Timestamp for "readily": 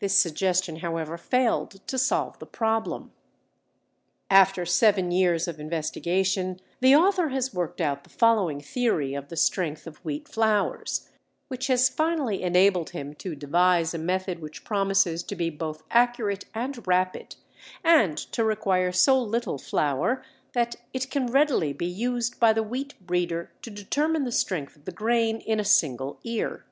21.28-21.72